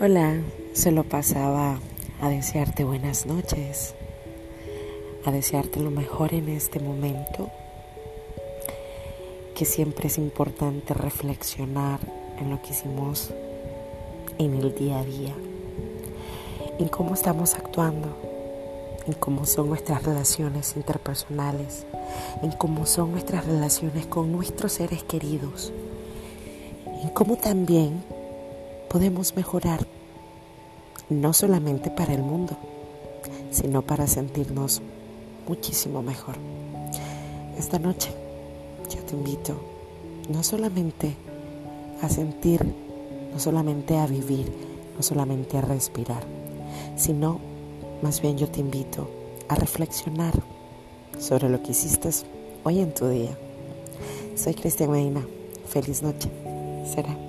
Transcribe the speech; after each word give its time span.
Hola, 0.00 0.36
solo 0.74 1.02
pasaba 1.02 1.80
a 2.20 2.28
desearte 2.28 2.84
buenas 2.84 3.26
noches, 3.26 3.96
a 5.24 5.32
desearte 5.32 5.80
lo 5.80 5.90
mejor 5.90 6.34
en 6.34 6.48
este 6.50 6.78
momento, 6.78 7.50
que 9.56 9.64
siempre 9.64 10.06
es 10.06 10.16
importante 10.16 10.94
reflexionar 10.94 11.98
en 12.38 12.48
lo 12.48 12.62
que 12.62 12.70
hicimos 12.70 13.32
en 14.38 14.54
el 14.54 14.72
día 14.72 15.00
a 15.00 15.04
día, 15.04 15.34
en 16.78 16.86
cómo 16.86 17.14
estamos 17.14 17.56
actuando, 17.56 18.16
en 19.04 19.14
cómo 19.14 19.46
son 19.46 19.68
nuestras 19.68 20.04
relaciones 20.04 20.76
interpersonales, 20.76 21.86
en 22.44 22.52
cómo 22.52 22.86
son 22.86 23.10
nuestras 23.10 23.46
relaciones 23.46 24.06
con 24.06 24.30
nuestros 24.30 24.74
seres 24.74 25.02
queridos, 25.02 25.72
en 27.02 27.08
cómo 27.08 27.34
también 27.34 28.04
podemos 28.88 29.36
mejorar 29.36 29.86
no 31.10 31.32
solamente 31.32 31.90
para 31.90 32.14
el 32.14 32.22
mundo, 32.22 32.56
sino 33.50 33.82
para 33.82 34.06
sentirnos 34.06 34.82
muchísimo 35.46 36.02
mejor. 36.02 36.36
Esta 37.58 37.78
noche 37.78 38.10
yo 38.90 39.02
te 39.02 39.14
invito 39.14 39.56
no 40.28 40.42
solamente 40.42 41.14
a 42.02 42.08
sentir, 42.08 42.64
no 43.32 43.38
solamente 43.38 43.96
a 43.96 44.06
vivir, 44.06 44.52
no 44.96 45.02
solamente 45.02 45.56
a 45.56 45.62
respirar, 45.62 46.22
sino 46.96 47.40
más 48.02 48.20
bien 48.20 48.38
yo 48.38 48.48
te 48.48 48.60
invito 48.60 49.08
a 49.48 49.54
reflexionar 49.54 50.34
sobre 51.18 51.48
lo 51.48 51.62
que 51.62 51.72
hiciste 51.72 52.10
hoy 52.64 52.80
en 52.80 52.94
tu 52.94 53.08
día. 53.08 53.36
Soy 54.36 54.54
Cristian 54.54 54.90
Medina. 54.90 55.26
Feliz 55.66 56.02
noche. 56.02 56.30
Será 56.84 57.27